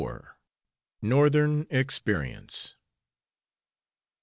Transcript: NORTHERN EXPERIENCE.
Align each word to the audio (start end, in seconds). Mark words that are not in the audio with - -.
NORTHERN 1.03 1.67
EXPERIENCE. 1.69 2.73